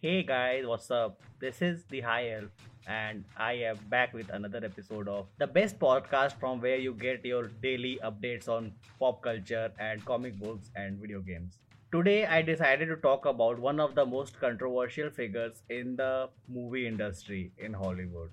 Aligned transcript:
Hey 0.00 0.22
guys, 0.22 0.64
what's 0.64 0.92
up? 0.92 1.20
This 1.40 1.60
is 1.60 1.82
the 1.90 2.02
High 2.02 2.30
Elf, 2.30 2.50
and 2.86 3.24
I 3.36 3.54
am 3.54 3.78
back 3.88 4.14
with 4.14 4.28
another 4.28 4.60
episode 4.64 5.08
of 5.08 5.26
the 5.38 5.46
best 5.48 5.80
podcast 5.80 6.38
from 6.38 6.60
where 6.60 6.76
you 6.76 6.94
get 6.94 7.24
your 7.24 7.48
daily 7.48 7.98
updates 8.04 8.48
on 8.48 8.74
pop 9.00 9.22
culture 9.22 9.72
and 9.80 10.04
comic 10.04 10.38
books 10.38 10.70
and 10.76 11.00
video 11.00 11.18
games. 11.18 11.58
Today, 11.90 12.26
I 12.26 12.42
decided 12.42 12.86
to 12.90 12.96
talk 12.98 13.26
about 13.26 13.58
one 13.58 13.80
of 13.80 13.96
the 13.96 14.06
most 14.06 14.38
controversial 14.38 15.10
figures 15.10 15.62
in 15.68 15.96
the 15.96 16.28
movie 16.46 16.86
industry 16.86 17.50
in 17.58 17.72
Hollywood. 17.72 18.30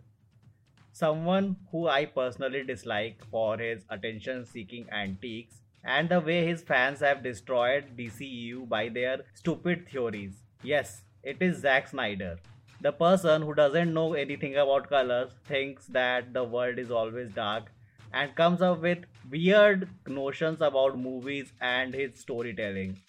Someone 0.92 1.56
who 1.72 1.88
I 1.88 2.06
personally 2.06 2.64
dislike 2.64 3.26
for 3.32 3.58
his 3.58 3.86
attention 3.90 4.46
seeking 4.46 4.86
antiques 4.92 5.62
and 5.84 6.10
the 6.10 6.20
way 6.20 6.46
his 6.46 6.62
fans 6.62 7.00
have 7.00 7.24
destroyed 7.24 7.98
DCEU 7.98 8.70
by 8.70 8.90
their 8.90 9.22
stupid 9.34 9.88
theories. 9.92 10.44
Yes, 10.62 11.02
it 11.26 11.38
is 11.42 11.62
Zack 11.62 11.88
Snyder. 11.88 12.38
The 12.82 12.92
person 12.92 13.42
who 13.42 13.56
doesn't 13.56 13.94
know 13.94 14.14
anything 14.14 14.58
about 14.58 14.90
colors 14.90 15.32
thinks 15.46 15.88
that 15.88 16.34
the 16.34 16.44
world 16.44 16.78
is 16.78 16.92
always 16.92 17.32
dark 17.32 17.72
and 18.14 18.36
comes 18.36 18.62
up 18.62 18.82
with 18.82 19.00
weird 19.32 19.90
notions 20.08 20.62
about 20.62 21.00
movies 21.00 21.52
and 21.60 21.96
his 21.96 22.20
storytelling. 22.20 23.00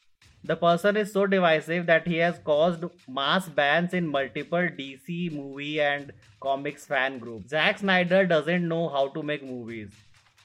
The 0.45 0.57
person 0.57 0.97
is 0.97 1.13
so 1.13 1.27
divisive 1.27 1.85
that 1.87 2.07
he 2.07 2.17
has 2.17 2.39
caused 2.39 2.85
mass 3.07 3.51
bans 3.51 3.93
in 3.93 4.07
multiple 4.07 4.67
DC 4.79 5.33
movie 5.33 5.81
and 5.83 6.13
comics 6.41 6.87
fan 6.87 7.19
groups. 7.19 7.51
Zack 7.51 7.81
Snyder 7.81 8.25
doesn't 8.25 8.67
know 8.67 8.89
how 8.89 9.09
to 9.09 9.23
make 9.23 9.45
movies. 9.45 9.91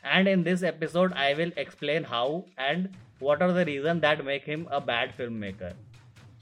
And 0.03 0.27
in 0.27 0.43
this 0.43 0.61
episode, 0.61 1.13
I 1.13 1.35
will 1.35 1.51
explain 1.55 2.03
how 2.03 2.47
and 2.57 2.89
what 3.19 3.41
are 3.41 3.53
the 3.53 3.63
reasons 3.63 4.01
that 4.01 4.25
make 4.25 4.43
him 4.43 4.67
a 4.71 4.81
bad 4.81 5.13
filmmaker. 5.17 5.73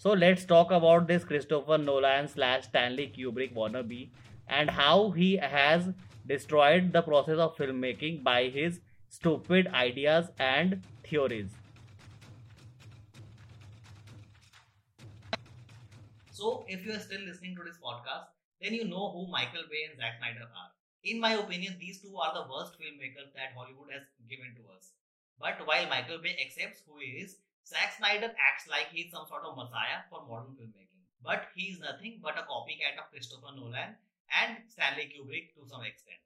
So 0.02 0.12
let's 0.12 0.46
talk 0.46 0.72
about 0.72 1.08
this 1.08 1.26
Christopher 1.26 1.78
Nolan 1.78 2.30
slash 2.30 2.64
Stanley 2.68 3.12
Kubrick 3.14 3.54
wannabe 3.54 4.12
and 4.48 4.70
how 4.70 5.12
he 5.12 5.36
has 5.36 5.90
destroyed 6.26 6.94
the 6.94 7.02
process 7.02 7.38
of 7.38 7.58
filmmaking 7.58 8.24
by 8.24 8.48
his 8.48 8.80
stupid 9.10 9.68
ideas 9.68 10.30
and 10.40 10.82
theories. 11.04 11.50
So, 16.32 16.64
if 16.70 16.86
you 16.86 16.94
are 16.94 17.00
still 17.00 17.20
listening 17.28 17.58
to 17.58 17.64
this 17.66 17.76
podcast, 17.84 18.32
then 18.62 18.74
you 18.74 18.86
know 18.88 19.12
who 19.12 19.28
Michael 19.30 19.68
Bay 19.70 19.84
and 19.90 20.00
Zack 20.00 20.20
Snyder 20.20 20.48
are. 20.48 20.72
In 21.04 21.20
my 21.20 21.34
opinion, 21.34 21.76
these 21.78 22.00
two 22.00 22.16
are 22.16 22.34
the 22.34 22.50
worst 22.50 22.80
filmmakers 22.80 23.36
that 23.36 23.52
Hollywood 23.54 23.92
has 23.92 24.04
given 24.30 24.56
to 24.56 24.74
us. 24.78 24.94
But 25.38 25.68
while 25.68 25.90
Michael 25.90 26.20
Bay 26.24 26.38
accepts 26.40 26.84
who 26.88 27.00
he 27.00 27.20
is, 27.20 27.36
Zack 27.70 27.94
Snyder 27.94 28.34
acts 28.42 28.66
like 28.68 28.90
he's 28.90 29.12
some 29.12 29.28
sort 29.30 29.46
of 29.46 29.56
messiah 29.56 30.02
for 30.10 30.26
modern 30.26 30.58
filmmaking. 30.58 31.06
But 31.22 31.54
he's 31.54 31.80
nothing 31.80 32.18
but 32.18 32.34
a 32.34 32.48
copycat 32.50 32.98
of 32.98 33.12
Christopher 33.12 33.54
Nolan 33.54 33.94
and 34.34 34.58
Stanley 34.66 35.06
Kubrick 35.14 35.54
to 35.54 35.70
some 35.70 35.86
extent. 35.86 36.18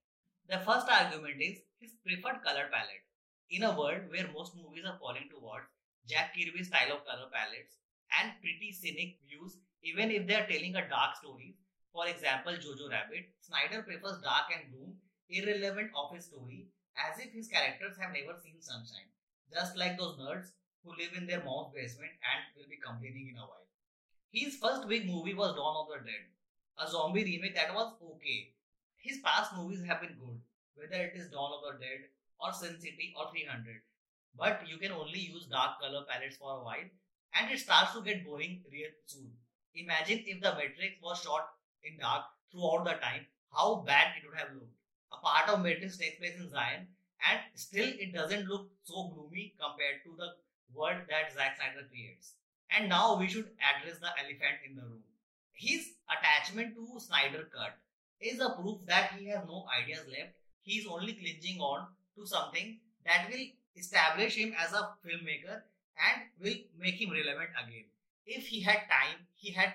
The 0.48 0.64
first 0.64 0.88
argument 0.88 1.42
is 1.42 1.60
his 1.82 2.00
preferred 2.00 2.40
color 2.48 2.72
palette. 2.72 3.04
In 3.50 3.64
a 3.64 3.76
world 3.76 4.08
where 4.08 4.32
most 4.32 4.56
movies 4.56 4.88
are 4.88 4.98
falling 5.04 5.28
towards 5.28 5.68
Jack 6.08 6.32
Kirby's 6.32 6.72
style 6.72 6.96
of 6.96 7.04
color 7.04 7.28
palettes 7.28 7.76
and 8.22 8.40
pretty 8.40 8.72
scenic 8.72 9.20
views, 9.28 9.60
even 9.84 10.12
if 10.12 10.26
they 10.26 10.40
are 10.40 10.48
telling 10.48 10.76
a 10.80 10.88
dark 10.88 11.20
story, 11.20 11.58
for 11.92 12.08
example, 12.08 12.54
Jojo 12.54 12.88
Rabbit, 12.90 13.36
Snyder 13.44 13.84
prefers 13.84 14.24
dark 14.24 14.48
and 14.56 14.72
gloom, 14.72 14.96
irrelevant 15.28 15.92
of 15.92 16.16
his 16.16 16.24
story, 16.26 16.72
as 16.96 17.20
if 17.20 17.34
his 17.34 17.50
characters 17.52 18.00
have 18.00 18.16
never 18.16 18.40
seen 18.40 18.64
sunshine, 18.64 19.12
just 19.52 19.76
like 19.76 20.00
those 20.00 20.16
nerds 20.16 20.56
who 20.84 20.92
live 20.92 21.14
in 21.18 21.28
their 21.28 21.44
mom's 21.44 21.74
basement 21.74 22.12
and 22.22 22.42
will 22.56 22.70
be 22.70 22.78
complaining 22.78 23.30
in 23.30 23.38
a 23.38 23.42
while. 23.42 23.68
His 24.32 24.56
first 24.58 24.88
big 24.88 25.06
movie 25.06 25.34
was 25.34 25.56
Dawn 25.56 25.76
of 25.78 25.88
the 25.88 26.06
Dead, 26.06 26.26
a 26.78 26.90
zombie 26.90 27.24
remake 27.24 27.56
that 27.56 27.74
was 27.74 27.94
okay. 28.02 28.54
His 28.98 29.20
past 29.20 29.56
movies 29.56 29.86
have 29.86 30.02
been 30.02 30.18
good, 30.20 30.42
whether 30.76 31.04
it 31.04 31.14
is 31.16 31.30
Dawn 31.30 31.52
of 31.54 31.62
the 31.66 31.86
Dead 31.86 32.10
or 32.40 32.52
Sin 32.52 32.80
City 32.80 33.14
or 33.18 33.32
300. 33.32 33.82
But 34.36 34.68
you 34.68 34.78
can 34.78 34.92
only 34.92 35.20
use 35.20 35.46
dark 35.46 35.80
color 35.80 36.04
palettes 36.10 36.38
for 36.38 36.60
a 36.60 36.64
while 36.64 36.90
and 37.34 37.52
it 37.52 37.60
starts 37.60 37.94
to 37.94 38.02
get 38.02 38.26
boring 38.26 38.64
real 38.72 38.90
soon. 39.06 39.32
Imagine 39.76 40.24
if 40.26 40.42
the 40.42 40.54
Matrix 40.54 41.02
was 41.02 41.22
shot 41.22 41.50
in 41.84 41.98
dark 42.00 42.26
throughout 42.52 42.86
the 42.86 42.94
time, 42.94 43.26
how 43.52 43.84
bad 43.86 44.14
it 44.18 44.28
would 44.28 44.38
have 44.38 44.54
looked. 44.54 44.74
A 45.12 45.18
part 45.18 45.50
of 45.50 45.62
Matrix 45.62 45.98
takes 45.98 46.18
place 46.18 46.36
in 46.40 46.50
Zion, 46.50 46.88
and 47.30 47.40
still 47.56 47.88
it 47.88 48.14
doesn't 48.14 48.48
look 48.48 48.70
so 48.84 49.10
gloomy 49.10 49.54
compared 49.60 50.04
to 50.04 50.16
the 50.18 50.34
world 50.74 51.02
that 51.10 51.34
Zack 51.34 51.58
Snyder 51.58 51.88
creates. 51.90 52.36
And 52.70 52.90
now 52.90 53.18
we 53.18 53.28
should 53.28 53.50
address 53.62 54.00
the 54.00 54.10
elephant 54.18 54.64
in 54.68 54.76
the 54.76 54.82
room. 54.82 55.04
His 55.54 55.94
attachment 56.10 56.76
to 56.76 57.00
Snyder 57.00 57.48
Cut 57.54 57.78
is 58.20 58.40
a 58.40 58.56
proof 58.60 58.86
that 58.88 59.14
he 59.18 59.28
has 59.28 59.46
no 59.46 59.66
ideas 59.70 60.08
left. 60.08 60.34
He 60.62 60.80
is 60.80 60.88
only 60.88 61.14
clinging 61.14 61.60
on 61.60 61.88
to 62.18 62.26
something 62.26 62.80
that 63.06 63.28
will 63.30 63.46
establish 63.76 64.36
him 64.36 64.54
as 64.58 64.74
a 64.74 64.96
filmmaker 65.06 65.62
and 65.98 66.24
will 66.40 66.56
make 66.80 66.96
him 66.96 67.12
relevant 67.12 67.50
again. 67.62 67.86
If 68.26 68.48
he 68.48 68.62
had 68.62 68.88
time, 68.90 69.28
he 69.36 69.52
had 69.52 69.74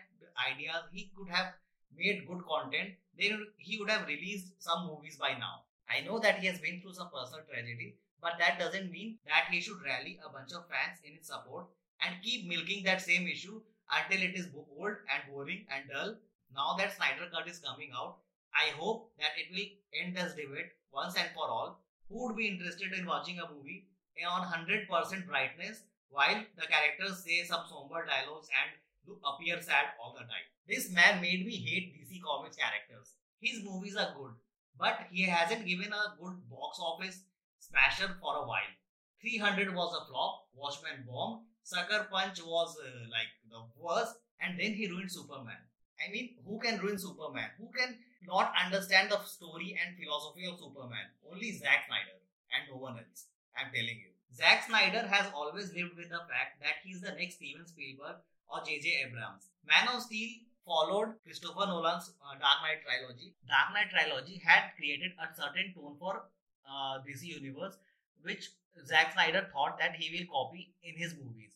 ideas, 0.50 0.88
he 0.92 1.10
could 1.16 1.28
have 1.28 1.54
made 1.96 2.26
good 2.26 2.42
content, 2.46 2.94
then 3.18 3.46
he 3.56 3.78
would 3.78 3.90
have 3.90 4.06
released 4.06 4.52
some 4.58 4.86
movies 4.86 5.16
by 5.16 5.32
now. 5.32 5.64
I 5.88 6.00
know 6.00 6.18
that 6.18 6.38
he 6.38 6.46
has 6.46 6.58
been 6.58 6.80
through 6.80 6.94
some 6.94 7.10
personal 7.10 7.44
tragedy, 7.48 7.96
but 8.20 8.38
that 8.38 8.58
doesn't 8.58 8.90
mean 8.90 9.18
that 9.26 9.46
he 9.50 9.60
should 9.60 9.82
rally 9.84 10.18
a 10.24 10.32
bunch 10.32 10.52
of 10.52 10.68
fans 10.68 10.98
in 11.04 11.14
his 11.14 11.26
support 11.26 11.66
and 12.02 12.22
keep 12.22 12.46
milking 12.46 12.84
that 12.84 13.02
same 13.02 13.26
issue 13.26 13.60
until 13.90 14.22
it 14.22 14.34
is 14.34 14.48
old 14.54 14.96
and 15.08 15.22
boring 15.30 15.66
and 15.70 15.88
dull. 15.90 16.16
Now 16.54 16.76
that 16.78 16.96
Snyder 16.96 17.28
Cut 17.32 17.48
is 17.48 17.58
coming 17.58 17.90
out, 17.94 18.18
I 18.54 18.70
hope 18.76 19.12
that 19.18 19.36
it 19.36 19.52
will 19.52 19.70
end 20.00 20.16
this 20.16 20.34
debate 20.34 20.72
once 20.92 21.16
and 21.16 21.28
for 21.34 21.48
all. 21.48 21.80
Who 22.08 22.26
would 22.26 22.36
be 22.36 22.48
interested 22.48 22.92
in 22.92 23.06
watching 23.06 23.38
a 23.38 23.52
movie 23.52 23.86
on 24.26 24.46
100% 24.48 25.26
brightness 25.26 25.82
while 26.08 26.42
the 26.56 26.66
characters 26.66 27.22
say 27.22 27.44
some 27.44 27.64
somber 27.68 28.06
dialogues 28.06 28.48
and 28.48 29.16
appear 29.24 29.60
sad 29.60 29.92
all 30.02 30.14
the 30.14 30.24
time? 30.24 30.48
This 30.66 30.90
man 30.90 31.20
made 31.20 31.44
me 31.46 31.56
hate 31.56 31.94
DC 31.94 32.20
Comics 32.22 32.56
characters. 32.56 33.12
His 33.40 33.62
movies 33.62 33.96
are 33.96 34.14
good, 34.16 34.32
but 34.78 35.06
he 35.10 35.22
hasn't 35.22 35.66
given 35.66 35.92
a 35.92 36.16
good 36.20 36.48
box 36.50 36.78
office 36.80 37.20
smasher 37.68 38.16
for 38.20 38.36
a 38.36 38.46
while. 38.46 38.72
300 39.20 39.74
was 39.74 39.94
a 39.94 40.06
flop, 40.06 40.46
Watchmen 40.54 41.04
bombed, 41.06 41.44
Sucker 41.62 42.08
Punch 42.10 42.40
was 42.42 42.76
uh, 42.80 43.04
like 43.10 43.28
the 43.50 43.60
worst, 43.76 44.16
and 44.40 44.58
then 44.58 44.72
he 44.72 44.88
ruined 44.88 45.12
Superman. 45.12 45.60
I 45.98 46.10
mean, 46.10 46.36
who 46.46 46.58
can 46.58 46.78
ruin 46.78 46.98
Superman? 46.98 47.50
Who 47.58 47.68
can 47.76 47.98
not 48.26 48.54
understand 48.54 49.10
the 49.10 49.18
story 49.24 49.76
and 49.76 49.98
philosophy 49.98 50.46
of 50.46 50.58
Superman? 50.58 51.12
Only 51.28 51.52
Zack 51.52 51.84
Snyder 51.86 52.18
and 52.54 52.70
no 52.70 52.78
one 52.78 52.96
else. 52.96 53.26
I'm 53.52 53.74
telling 53.74 53.98
you. 53.98 54.14
Zack 54.32 54.64
Snyder 54.64 55.04
has 55.08 55.26
always 55.34 55.74
lived 55.74 55.96
with 55.96 56.08
the 56.08 56.22
fact 56.30 56.62
that 56.62 56.80
he's 56.84 57.00
the 57.00 57.12
next 57.12 57.36
Steven 57.36 57.66
Spielberg 57.66 58.22
or 58.48 58.64
J.J. 58.64 59.04
Abrams. 59.08 59.50
Man 59.66 59.88
of 59.92 60.02
Steel 60.02 60.46
followed 60.64 61.20
Christopher 61.24 61.66
Nolan's 61.66 62.12
uh, 62.24 62.36
Dark 62.38 62.64
Knight 62.64 62.80
trilogy. 62.84 63.34
Dark 63.48 63.74
Knight 63.74 63.90
trilogy 63.92 64.40
had 64.44 64.72
created 64.76 65.12
a 65.20 65.28
certain 65.34 65.74
tone 65.74 65.96
for 65.98 66.28
uh, 66.70 66.98
DC 67.06 67.24
universe, 67.24 67.78
which 68.22 68.50
Zack 68.86 69.12
Snyder 69.12 69.48
thought 69.52 69.78
that 69.78 69.96
he 69.96 70.10
will 70.16 70.26
copy 70.32 70.72
in 70.82 70.94
his 70.96 71.14
movies. 71.14 71.50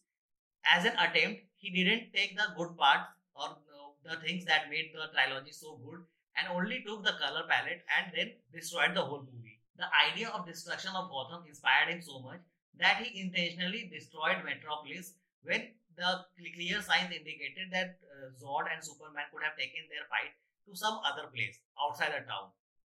As 0.65 0.85
an 0.85 0.97
attempt, 0.99 1.43
he 1.57 1.71
didn't 1.71 2.13
take 2.13 2.37
the 2.37 2.47
good 2.57 2.77
parts 2.77 3.09
or 3.35 3.57
the 4.05 4.17
things 4.17 4.45
that 4.45 4.71
made 4.71 4.91
the 4.95 5.07
trilogy 5.15 5.53
so 5.53 5.79
good 5.85 6.01
and 6.37 6.49
only 6.49 6.83
took 6.87 7.05
the 7.05 7.15
color 7.21 7.45
palette 7.49 7.85
and 7.99 8.13
then 8.17 8.33
destroyed 8.53 8.95
the 8.95 9.03
whole 9.03 9.23
movie. 9.23 9.61
The 9.77 9.87
idea 10.11 10.29
of 10.29 10.47
destruction 10.47 10.93
of 10.95 11.11
Gotham 11.11 11.45
inspired 11.47 11.89
him 11.89 12.03
so 12.03 12.21
much 12.21 12.41
that 12.79 13.03
he 13.03 13.21
intentionally 13.21 13.91
destroyed 13.93 14.45
Metropolis 14.45 15.15
when 15.43 15.75
the 15.97 16.25
clear 16.55 16.81
signs 16.81 17.13
indicated 17.13 17.69
that 17.73 17.99
uh, 18.01 18.33
Zod 18.41 18.73
and 18.73 18.81
Superman 18.83 19.29
could 19.33 19.43
have 19.45 19.57
taken 19.57 19.85
their 19.93 20.09
fight 20.09 20.33
to 20.67 20.77
some 20.77 21.01
other 21.05 21.29
place 21.29 21.59
outside 21.77 22.17
the 22.17 22.25
town. 22.25 22.49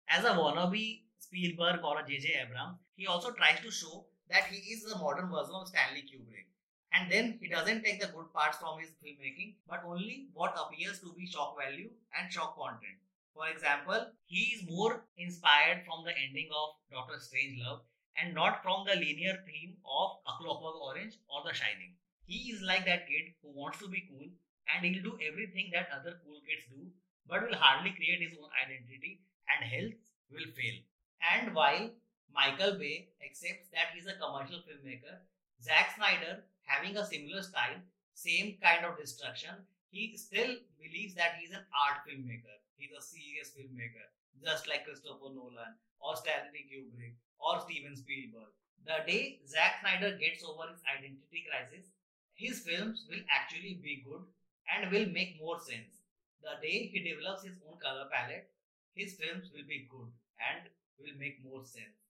As 0.08 0.24
a 0.24 0.30
wannabe 0.30 1.02
Spielberg 1.18 1.84
or 1.84 2.00
a 2.00 2.06
J.J. 2.06 2.34
Abrams, 2.42 2.78
he 2.96 3.06
also 3.06 3.32
tries 3.32 3.60
to 3.60 3.70
show 3.70 4.06
that 4.28 4.44
he 4.44 4.58
is 4.72 4.84
the 4.84 4.98
modern 4.98 5.30
version 5.30 5.54
of 5.54 5.68
Stanley 5.68 6.02
Kubrick. 6.02 6.48
And 6.92 7.10
then 7.10 7.38
he 7.40 7.48
doesn't 7.48 7.82
take 7.82 8.00
the 8.00 8.08
good 8.08 8.32
parts 8.34 8.58
from 8.58 8.78
his 8.78 8.90
filmmaking, 9.00 9.54
but 9.66 9.82
only 9.86 10.28
what 10.34 10.54
appears 10.54 11.00
to 11.00 11.12
be 11.14 11.26
shock 11.26 11.56
value 11.56 11.90
and 12.18 12.30
shock 12.30 12.56
content. 12.56 13.00
For 13.34 13.48
example, 13.48 14.12
he 14.26 14.52
is 14.52 14.68
more 14.68 15.06
inspired 15.16 15.84
from 15.86 16.04
the 16.04 16.12
ending 16.18 16.50
of 16.52 16.76
Doctor 16.92 17.16
Strangelove 17.16 17.80
and 18.20 18.34
not 18.34 18.62
from 18.62 18.84
the 18.84 18.94
linear 18.94 19.42
theme 19.46 19.76
of 19.88 20.20
A 20.28 20.32
Clockwork 20.42 20.76
Orange 20.76 21.16
or 21.30 21.42
The 21.44 21.54
Shining. 21.54 21.96
He 22.26 22.52
is 22.52 22.60
like 22.60 22.84
that 22.84 23.08
kid 23.08 23.32
who 23.40 23.56
wants 23.56 23.78
to 23.78 23.88
be 23.88 24.06
cool 24.10 24.28
and 24.68 24.84
he'll 24.84 25.02
do 25.02 25.18
everything 25.26 25.70
that 25.72 25.88
other 25.88 26.20
cool 26.24 26.40
kids 26.44 26.68
do, 26.68 26.92
but 27.26 27.42
will 27.42 27.56
hardly 27.56 27.92
create 27.92 28.20
his 28.20 28.36
own 28.36 28.50
identity 28.60 29.22
and 29.52 29.64
health 29.68 29.98
will 30.30 30.48
fail. 30.56 30.78
And 31.20 31.54
while 31.54 31.90
Michael 32.34 32.78
Bay 32.78 33.08
accepts 33.24 33.68
that 33.72 33.92
he's 33.94 34.06
a 34.06 34.18
commercial 34.18 34.64
filmmaker, 34.64 35.20
Zack 35.62 35.94
Snyder, 35.96 36.42
having 36.64 36.96
a 36.96 37.06
similar 37.06 37.42
style, 37.42 37.78
same 38.14 38.56
kind 38.62 38.84
of 38.84 38.98
destruction, 38.98 39.54
he 39.90 40.16
still 40.16 40.56
believes 40.80 41.14
that 41.14 41.36
he's 41.38 41.52
an 41.52 41.64
art 41.76 42.02
filmmaker. 42.08 42.56
He's 42.76 42.96
a 42.96 43.02
serious 43.02 43.52
filmmaker, 43.52 44.06
just 44.42 44.66
like 44.66 44.84
Christopher 44.84 45.30
Nolan 45.30 45.76
or 46.00 46.16
Stanley 46.16 46.66
Kubrick 46.66 47.14
or 47.38 47.60
Steven 47.60 47.94
Spielberg. 47.94 48.50
The 48.84 49.04
day 49.06 49.40
Zack 49.46 49.80
Snyder 49.80 50.16
gets 50.18 50.42
over 50.42 50.66
his 50.72 50.82
identity 50.82 51.46
crisis, 51.46 51.92
his 52.34 52.60
films 52.60 53.06
will 53.08 53.22
actually 53.30 53.78
be 53.82 54.02
good 54.02 54.24
and 54.66 54.90
will 54.90 55.06
make 55.12 55.38
more 55.38 55.60
sense. 55.60 56.02
The 56.42 56.58
day 56.60 56.90
he 56.90 56.98
develops 57.04 57.44
his 57.44 57.60
own 57.68 57.78
color 57.78 58.08
palette, 58.10 58.50
his 58.94 59.14
films 59.14 59.50
will 59.52 59.66
be 59.66 59.88
good 59.90 60.10
and 60.40 60.68
will 60.98 61.16
make 61.18 61.44
more 61.44 61.64
sense. 61.64 62.02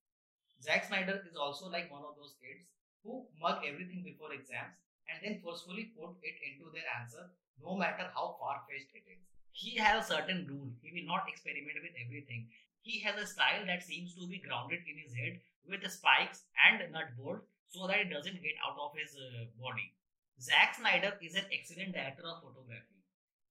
Zack 0.62 0.84
Snyder 0.86 1.22
is 1.28 1.36
also 1.36 1.68
like 1.68 1.90
one 1.90 2.06
of 2.06 2.14
those 2.14 2.34
kids 2.38 2.66
who 3.02 3.26
mug 3.40 3.66
everything 3.66 4.02
before 4.06 4.32
exams 4.32 4.78
and 5.10 5.18
then 5.22 5.42
forcefully 5.42 5.90
put 5.98 6.14
it 6.22 6.38
into 6.46 6.70
their 6.70 6.86
answer 7.00 7.30
no 7.60 7.76
matter 7.76 8.06
how 8.14 8.36
far 8.38 8.62
fetched 8.66 8.94
it 8.94 9.06
is. 9.06 9.22
He 9.52 9.76
has 9.76 10.04
a 10.04 10.08
certain 10.14 10.46
rule, 10.48 10.70
he 10.80 10.90
will 10.94 11.06
not 11.06 11.28
experiment 11.28 11.82
with 11.82 11.94
everything. 11.98 12.48
He 12.80 13.00
has 13.00 13.18
a 13.18 13.26
style 13.26 13.66
that 13.66 13.82
seems 13.82 14.14
to 14.14 14.26
be 14.26 14.42
grounded 14.42 14.80
in 14.88 14.98
his 14.98 15.14
head 15.14 15.40
with 15.68 15.86
spikes 15.90 16.42
and 16.58 16.90
nut 16.90 17.14
bolt 17.18 17.42
so 17.68 17.86
that 17.86 18.00
it 18.00 18.10
doesn't 18.10 18.42
get 18.42 18.58
out 18.64 18.78
of 18.78 18.96
his 18.96 19.14
uh, 19.14 19.46
body. 19.60 19.94
Zack 20.40 20.74
Snyder 20.74 21.14
is 21.22 21.34
an 21.34 21.46
excellent 21.52 21.94
director 21.94 22.26
of 22.26 22.42
photography, 22.42 22.98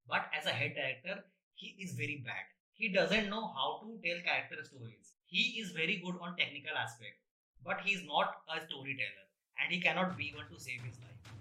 but 0.07 0.27
as 0.35 0.45
a 0.45 0.55
head 0.55 0.75
director, 0.75 1.23
he 1.55 1.77
is 1.79 1.93
very 1.93 2.23
bad. 2.25 2.43
He 2.81 2.89
doesn't 2.89 3.29
know 3.29 3.45
how 3.55 3.79
to 3.83 3.99
tell 4.03 4.21
character 4.25 4.63
stories. 4.63 5.13
He 5.27 5.59
is 5.59 5.69
very 5.69 5.97
good 6.03 6.15
on 6.19 6.35
technical 6.35 6.75
aspect, 6.75 7.17
but 7.63 7.81
he 7.81 7.93
is 7.93 8.03
not 8.07 8.37
a 8.49 8.59
storyteller, 8.59 9.25
and 9.61 9.71
he 9.71 9.79
cannot 9.79 10.17
be 10.17 10.33
one 10.35 10.47
to 10.51 10.59
save 10.59 10.81
his 10.81 10.97
life. 10.97 11.35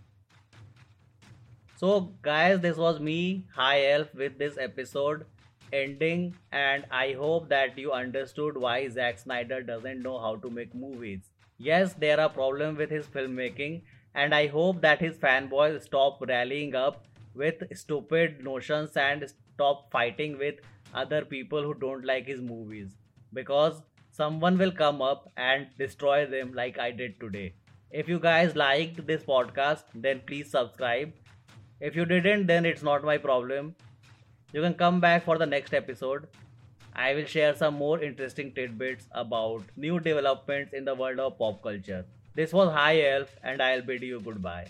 So, 1.79 2.13
guys, 2.21 2.61
this 2.61 2.77
was 2.77 3.01
me, 3.01 3.47
High 3.55 3.87
Elf, 3.87 4.15
with 4.15 4.37
this 4.37 4.59
episode 4.59 5.25
ending, 5.73 6.35
and 6.53 6.85
I 6.91 7.15
hope 7.15 7.49
that 7.49 7.79
you 7.79 7.91
understood 7.93 8.59
why 8.59 8.87
Zack 8.91 9.19
Snyder 9.19 9.63
doesn't 9.63 10.03
know 10.03 10.19
how 10.19 10.37
to 10.37 10.51
make 10.51 10.75
movies. 10.75 11.31
Yes, 11.57 11.95
there 11.95 12.21
are 12.21 12.29
problems 12.29 12.77
with 12.77 12.91
his 12.91 13.07
filmmaking, 13.07 13.81
and 14.15 14.35
I 14.35 14.47
hope 14.49 14.83
that 14.83 15.01
his 15.01 15.17
fanboys 15.17 15.85
stop 15.85 16.21
rallying 16.21 16.75
up 16.75 17.07
with 17.35 17.65
stupid 17.75 18.45
notions 18.45 18.95
and 18.95 19.27
stop 19.55 19.91
fighting 19.91 20.37
with 20.37 20.57
other 20.95 21.25
people 21.25 21.63
who 21.63 21.75
don't 21.75 22.05
like 22.05 22.27
his 22.27 22.41
movies 22.41 22.97
because 23.33 23.83
someone 24.11 24.59
will 24.59 24.73
come 24.73 25.01
up 25.03 25.31
and 25.37 25.67
destroy 25.79 26.27
them 26.27 26.53
like 26.53 26.79
I 26.79 26.91
did 26.91 27.21
today. 27.21 27.55
If 27.91 28.09
you 28.09 28.19
guys 28.19 28.55
liked 28.57 29.07
this 29.07 29.23
podcast, 29.23 29.85
then 29.95 30.23
please 30.27 30.51
subscribe 30.51 31.13
if 31.81 31.97
you 31.97 32.05
didn't, 32.05 32.47
then 32.47 32.67
it's 32.67 32.83
not 32.83 33.05
my 33.05 33.17
problem. 33.17 33.75
You 34.53 34.61
can 34.61 34.75
come 34.75 35.01
back 35.01 35.25
for 35.25 35.39
the 35.39 35.47
next 35.47 35.73
episode. 35.73 36.27
I 36.95 37.15
will 37.15 37.25
share 37.25 37.57
some 37.57 37.75
more 37.75 38.03
interesting 38.03 38.53
tidbits 38.53 39.09
about 39.13 39.63
new 39.77 39.99
developments 39.99 40.75
in 40.75 40.85
the 40.85 40.95
world 40.95 41.19
of 41.19 41.39
pop 41.39 41.63
culture. 41.63 42.05
This 42.35 42.53
was 42.53 42.71
High 42.71 43.01
Elf, 43.01 43.35
and 43.43 43.63
I'll 43.63 43.81
bid 43.81 44.03
you 44.03 44.21
goodbye. 44.21 44.67